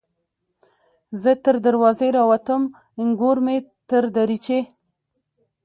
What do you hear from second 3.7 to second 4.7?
تر دريچې